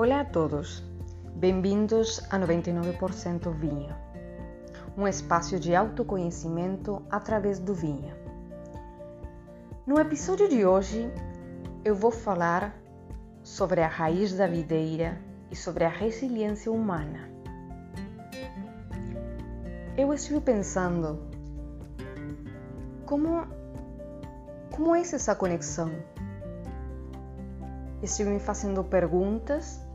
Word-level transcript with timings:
Olá 0.00 0.20
a 0.20 0.24
todos, 0.24 0.80
bem-vindos 1.34 2.22
a 2.30 2.38
99% 2.38 3.50
Vinho, 3.58 3.96
um 4.96 5.08
espaço 5.08 5.58
de 5.58 5.74
autoconhecimento 5.74 7.02
através 7.10 7.58
do 7.58 7.74
vinho. 7.74 8.14
No 9.84 9.98
episódio 9.98 10.48
de 10.48 10.64
hoje, 10.64 11.12
eu 11.84 11.96
vou 11.96 12.12
falar 12.12 12.80
sobre 13.42 13.80
a 13.80 13.88
raiz 13.88 14.32
da 14.34 14.46
videira 14.46 15.20
e 15.50 15.56
sobre 15.56 15.82
a 15.82 15.88
resiliência 15.88 16.70
humana. 16.70 17.28
Eu 19.96 20.14
estive 20.14 20.40
pensando 20.40 21.18
como 23.04 23.48
como 24.70 24.94
é 24.94 25.00
essa 25.00 25.34
conexão? 25.34 25.90
Estive 28.00 28.30
me 28.30 28.38
fazendo 28.38 28.84
perguntas 28.84 29.87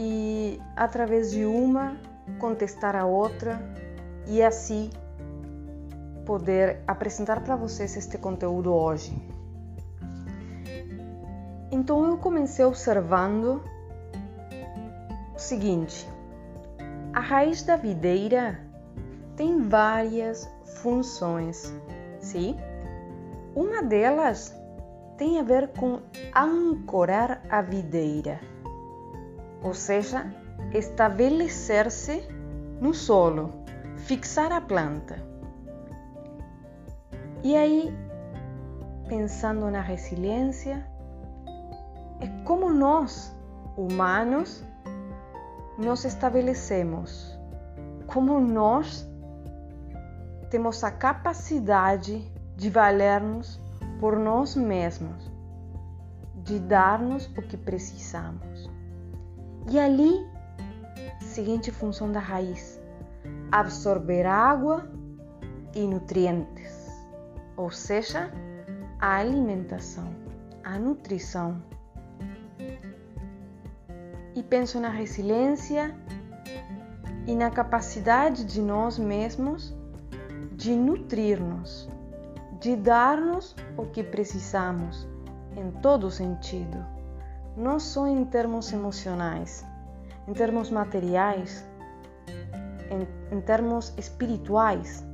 e 0.00 0.60
através 0.76 1.32
de 1.32 1.44
uma 1.44 1.96
contestar 2.38 2.94
a 2.94 3.04
outra 3.04 3.60
e 4.28 4.40
assim 4.40 4.90
poder 6.24 6.78
apresentar 6.86 7.42
para 7.42 7.56
vocês 7.56 7.96
este 7.96 8.16
conteúdo 8.16 8.72
hoje. 8.72 9.12
Então 11.72 12.06
eu 12.06 12.16
comecei 12.16 12.64
observando 12.64 13.60
o 15.34 15.38
seguinte: 15.38 16.08
a 17.12 17.20
raiz 17.20 17.62
da 17.62 17.74
videira 17.74 18.60
tem 19.36 19.62
várias 19.68 20.48
funções, 20.80 21.72
sim? 22.20 22.56
Uma 23.52 23.82
delas 23.82 24.54
tem 25.16 25.40
a 25.40 25.42
ver 25.42 25.68
com 25.68 26.00
ancorar 26.32 27.42
a 27.50 27.60
videira, 27.60 28.38
ou 29.62 29.74
seja, 29.74 30.32
estabelecer-se 30.72 32.22
no 32.80 32.94
solo, 32.94 33.50
fixar 33.96 34.52
a 34.52 34.60
planta. 34.60 35.16
E 37.42 37.56
aí, 37.56 37.94
pensando 39.08 39.70
na 39.70 39.80
resiliência, 39.80 40.86
é 42.20 42.26
como 42.44 42.70
nós, 42.70 43.34
humanos, 43.76 44.64
nos 45.78 46.04
estabelecemos, 46.04 47.38
como 48.06 48.40
nós 48.40 49.08
temos 50.50 50.82
a 50.82 50.90
capacidade 50.90 52.30
de 52.56 52.70
valer-nos 52.70 53.60
por 54.00 54.18
nós 54.18 54.56
mesmos, 54.56 55.30
de 56.42 56.58
dar-nos 56.58 57.26
o 57.36 57.42
que 57.42 57.56
precisamos. 57.56 58.77
E 59.70 59.78
ali, 59.78 60.26
seguinte 61.20 61.70
função 61.70 62.12
da 62.12 62.20
raiz: 62.20 62.80
absorver 63.50 64.26
água 64.26 64.90
e 65.74 65.86
nutrientes, 65.86 66.90
ou 67.56 67.70
seja, 67.70 68.30
a 69.00 69.16
alimentação, 69.16 70.08
a 70.62 70.78
nutrição. 70.78 71.62
E 74.34 74.42
penso 74.42 74.78
na 74.78 74.88
resiliência 74.88 75.94
e 77.26 77.34
na 77.34 77.50
capacidade 77.50 78.44
de 78.44 78.62
nós 78.62 78.98
mesmos 78.98 79.74
de 80.52 80.74
nutrir-nos 80.74 81.88
de 82.60 82.74
dar-nos 82.74 83.54
o 83.76 83.84
que 83.86 84.02
precisamos, 84.02 85.06
em 85.56 85.70
todo 85.80 86.10
sentido, 86.10 86.84
não 87.58 87.80
só 87.80 88.06
em 88.06 88.24
termos 88.24 88.72
emocionais, 88.72 89.64
em 90.28 90.32
termos 90.32 90.70
materiais, 90.70 91.64
em, 92.90 93.36
em 93.36 93.40
termos 93.40 93.92
espirituais. 93.98 95.04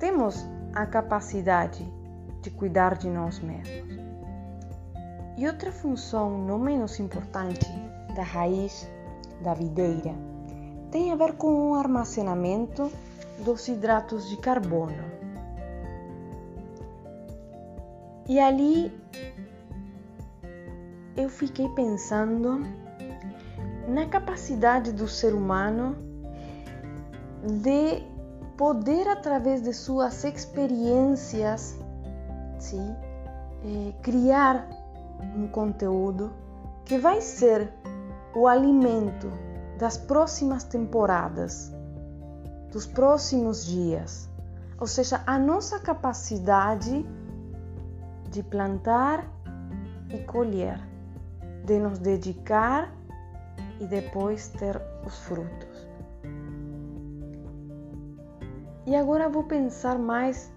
Temos 0.00 0.44
a 0.74 0.84
capacidade 0.84 1.86
de 2.42 2.50
cuidar 2.50 2.96
de 2.96 3.08
nós 3.08 3.38
mesmos. 3.38 4.04
E 5.38 5.46
outra 5.46 5.70
função 5.70 6.36
não 6.44 6.58
menos 6.58 6.98
importante 6.98 7.66
da 8.14 8.22
raiz 8.22 8.88
da 9.40 9.54
videira 9.54 10.14
tem 10.94 11.10
a 11.10 11.16
ver 11.16 11.32
com 11.32 11.72
o 11.72 11.74
armazenamento 11.74 12.88
dos 13.44 13.66
hidratos 13.66 14.28
de 14.28 14.36
carbono. 14.36 15.02
E 18.28 18.38
ali 18.38 18.92
eu 21.16 21.28
fiquei 21.28 21.68
pensando 21.70 22.60
na 23.88 24.06
capacidade 24.06 24.92
do 24.92 25.06
ser 25.06 25.34
humano 25.34 25.96
de 27.42 28.02
poder, 28.56 29.08
através 29.08 29.62
de 29.62 29.72
suas 29.72 30.24
experiências, 30.24 31.78
sim, 32.58 32.94
eh, 33.64 33.92
criar 34.02 34.68
um 35.36 35.46
conteúdo 35.48 36.32
que 36.84 36.98
vai 36.98 37.20
ser 37.20 37.72
o 38.34 38.46
alimento 38.46 39.30
das 39.78 39.96
próximas 39.96 40.64
temporadas, 40.64 41.72
dos 42.70 42.86
próximos 42.86 43.64
dias. 43.64 44.28
Ou 44.80 44.86
seja, 44.86 45.22
a 45.26 45.38
nossa 45.38 45.78
capacidade 45.78 47.06
de 48.30 48.42
plantar 48.42 49.24
e 50.10 50.18
colher, 50.24 50.80
de 51.64 51.78
nos 51.78 51.98
dedicar 51.98 52.92
e 53.80 53.86
depois 53.86 54.48
ter 54.48 54.80
os 55.04 55.18
frutos. 55.20 55.88
E 58.86 58.94
agora 58.94 59.28
vou 59.28 59.44
pensar 59.44 59.98
mais 59.98 60.52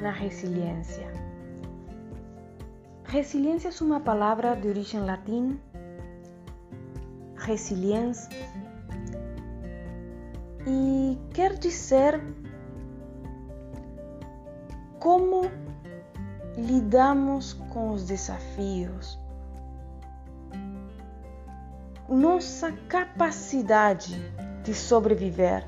na 0.00 0.10
resiliência. 0.10 1.08
Resiliência 3.04 3.68
é 3.68 3.84
uma 3.84 4.00
palavra 4.00 4.56
de 4.56 4.68
origem 4.68 5.00
latim, 5.00 5.60
resiliência, 7.36 8.28
e 10.66 11.18
quer 11.32 11.58
dizer 11.58 12.20
como 14.98 15.42
lidamos 16.56 17.52
com 17.72 17.90
os 17.90 18.04
desafios. 18.06 19.19
Nossa 22.10 22.72
capacidade 22.88 24.16
de 24.64 24.74
sobreviver, 24.74 25.64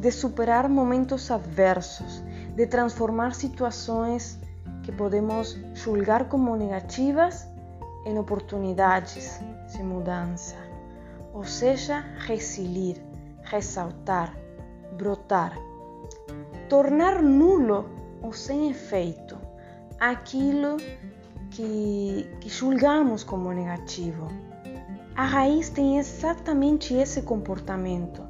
de 0.00 0.10
superar 0.10 0.68
momentos 0.68 1.30
adversos, 1.30 2.24
de 2.56 2.66
transformar 2.66 3.36
situações 3.36 4.36
que 4.82 4.90
podemos 4.90 5.56
julgar 5.74 6.28
como 6.28 6.56
negativas 6.56 7.46
em 8.04 8.18
oportunidades 8.18 9.38
de 9.72 9.80
mudança. 9.80 10.56
Ou 11.32 11.44
seja, 11.44 12.00
resilir, 12.18 13.00
ressaltar, 13.44 14.36
brotar, 14.98 15.56
tornar 16.68 17.22
nulo 17.22 17.88
ou 18.20 18.32
sem 18.32 18.70
efeito 18.70 19.38
aquilo 20.00 20.78
que, 21.52 22.28
que 22.40 22.48
julgamos 22.48 23.22
como 23.22 23.52
negativo. 23.52 24.26
A 25.16 25.24
raiz 25.24 25.70
tem 25.70 25.96
exatamente 25.96 26.92
esse 26.92 27.22
comportamento. 27.22 28.22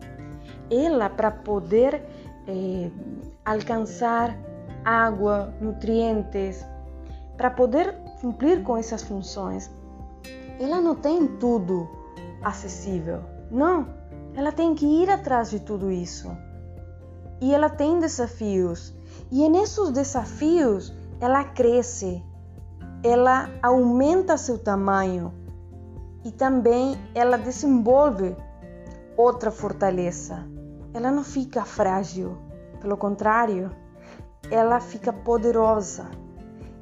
Ela, 0.70 1.10
para 1.10 1.32
poder 1.32 2.00
eh, 2.46 2.92
alcançar 3.44 4.38
água, 4.84 5.52
nutrientes, 5.60 6.64
para 7.36 7.50
poder 7.50 7.92
cumprir 8.20 8.62
com 8.62 8.76
essas 8.76 9.02
funções, 9.02 9.68
ela 10.60 10.80
não 10.80 10.94
tem 10.94 11.26
tudo 11.26 11.88
acessível. 12.40 13.20
Não, 13.50 13.88
ela 14.36 14.52
tem 14.52 14.72
que 14.72 14.86
ir 14.86 15.10
atrás 15.10 15.50
de 15.50 15.58
tudo 15.58 15.90
isso. 15.90 16.30
E 17.40 17.52
ela 17.52 17.68
tem 17.68 17.98
desafios. 17.98 18.94
E 19.32 19.44
é 19.44 19.48
nesses 19.48 19.90
desafios 19.90 20.94
ela 21.20 21.42
cresce, 21.42 22.22
ela 23.02 23.50
aumenta 23.60 24.36
seu 24.36 24.56
tamanho 24.56 25.45
e 26.26 26.32
também 26.32 26.98
ela 27.14 27.38
desenvolve 27.38 28.34
outra 29.16 29.48
fortaleza. 29.52 30.44
Ela 30.92 31.12
não 31.12 31.22
fica 31.22 31.64
frágil, 31.64 32.36
pelo 32.80 32.96
contrário, 32.96 33.70
ela 34.50 34.80
fica 34.80 35.12
poderosa. 35.12 36.10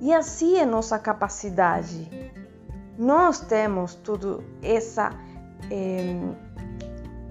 E 0.01 0.15
assim 0.15 0.57
é 0.57 0.65
nossa 0.65 0.99
capacidade. 0.99 2.33
Nós 2.97 3.39
temos 3.41 3.95
todo 3.97 4.43
essa, 4.63 5.11
eh, 5.71 6.23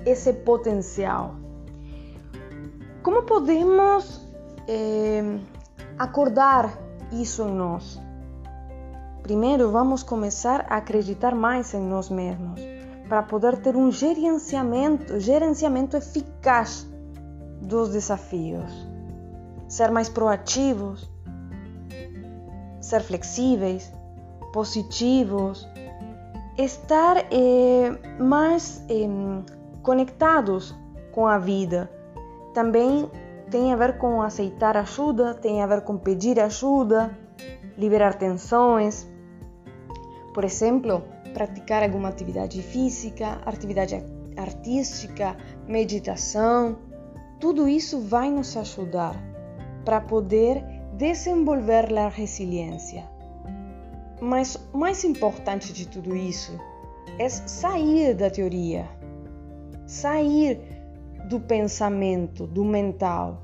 esse 0.05 0.33
potencial. 0.33 1.33
Como 3.01 3.23
podemos 3.23 4.21
eh, 4.67 5.39
acordar 5.97 6.71
isso 7.11 7.41
em 7.41 7.55
nós. 7.55 7.99
Primeiro, 9.23 9.71
vamos 9.71 10.03
começar 10.03 10.65
a 10.69 10.75
acreditar 10.75 11.33
mais 11.33 11.73
em 11.73 11.81
nós 11.81 12.09
mesmos, 12.09 12.59
para 13.07 13.23
poder 13.23 13.57
ter 13.57 13.73
um 13.73 13.89
gerenciamento, 13.89 15.17
gerenciamento 15.17 15.95
eficaz 15.95 16.85
dos 17.61 17.89
desafios. 17.89 18.69
Ser 19.69 19.91
mais 19.91 20.09
proativos, 20.09 21.09
ser 22.81 23.01
flexíveis, 23.01 23.93
positivos, 24.51 25.65
estar 26.57 27.15
eh, 27.31 27.97
mais 28.19 28.83
eh, 28.89 29.07
conectados 29.81 30.75
com 31.13 31.25
a 31.25 31.37
vida. 31.37 31.89
Também 32.53 33.09
tem 33.49 33.71
a 33.71 33.77
ver 33.77 33.97
com 33.97 34.21
aceitar 34.21 34.75
ajuda, 34.75 35.33
tem 35.33 35.63
a 35.63 35.65
ver 35.67 35.81
com 35.81 35.97
pedir 35.97 36.41
ajuda, 36.41 37.17
liberar 37.77 38.15
tensões. 38.15 39.12
Por 40.33 40.43
exemplo, 40.43 41.03
praticar 41.33 41.83
alguma 41.83 42.09
atividade 42.09 42.61
física, 42.61 43.39
atividade 43.45 44.03
artística, 44.37 45.37
meditação. 45.67 46.77
Tudo 47.39 47.67
isso 47.67 48.01
vai 48.01 48.29
nos 48.31 48.55
ajudar 48.57 49.15
para 49.85 50.01
poder 50.01 50.63
desenvolver 50.93 51.97
a 51.97 52.07
resiliência. 52.07 53.03
Mas 54.21 54.55
o 54.73 54.77
mais 54.77 55.03
importante 55.03 55.73
de 55.73 55.87
tudo 55.87 56.15
isso 56.15 56.57
é 57.19 57.27
sair 57.27 58.15
da 58.15 58.29
teoria, 58.29 58.87
sair 59.85 60.59
do 61.27 61.39
pensamento, 61.39 62.47
do 62.47 62.63
mental, 62.63 63.43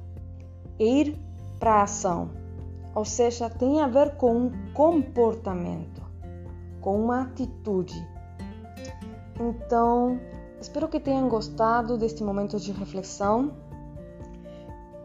e 0.79 1.01
ir 1.01 1.19
para 1.59 1.75
a 1.75 1.83
ação. 1.83 2.31
Ou 2.95 3.05
seja, 3.05 3.49
tem 3.49 3.81
a 3.81 3.87
ver 3.87 4.15
com 4.15 4.35
um 4.35 4.73
comportamento, 4.73 5.98
com 6.81 6.99
uma 6.99 7.23
atitude. 7.23 7.95
Então, 9.39 10.19
espero 10.59 10.87
que 10.87 10.99
tenham 10.99 11.29
gostado 11.29 11.97
deste 11.97 12.23
momento 12.23 12.59
de 12.59 12.71
reflexão 12.71 13.53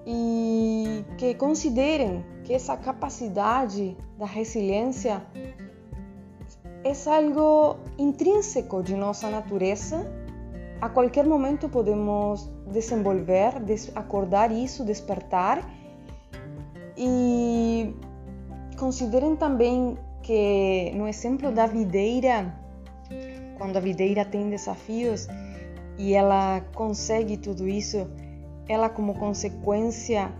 e 0.06 1.04
que 1.16 1.34
considerem 1.34 2.24
que 2.44 2.52
essa 2.52 2.76
capacidade 2.76 3.96
da 4.18 4.26
resiliência 4.26 5.22
é 6.84 6.92
algo 7.10 7.76
intrínseco 7.98 8.82
de 8.82 8.94
nossa 8.94 9.30
natureza. 9.30 10.04
A 10.80 10.88
qualquer 10.88 11.24
momento 11.24 11.68
podemos 11.68 12.50
desenvolver, 12.70 13.54
acordar 13.94 14.52
isso, 14.52 14.84
despertar. 14.84 15.64
E 16.96 17.94
considerem 18.78 19.34
também 19.34 19.96
que 20.24 20.90
no 20.94 21.06
exemplo 21.06 21.52
da 21.52 21.66
videira, 21.66 22.52
quando 23.58 23.76
a 23.76 23.80
videira 23.80 24.24
tem 24.24 24.48
desafios 24.48 25.28
e 25.98 26.14
ela 26.14 26.62
consegue 26.74 27.36
tudo 27.36 27.68
isso, 27.68 28.10
ela 28.66 28.88
como 28.88 29.14
consequência 29.14 30.32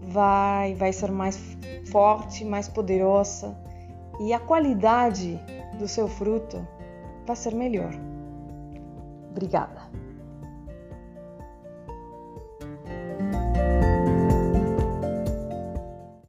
vai 0.00 0.74
vai 0.74 0.92
ser 0.92 1.10
mais 1.10 1.38
forte, 1.90 2.44
mais 2.44 2.68
poderosa 2.68 3.56
e 4.20 4.32
a 4.32 4.38
qualidade 4.38 5.38
do 5.78 5.88
seu 5.88 6.06
fruto 6.06 6.66
vai 7.26 7.34
ser 7.36 7.54
melhor. 7.54 7.92
Obrigada. 9.30 9.82